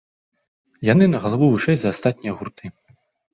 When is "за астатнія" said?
1.83-2.33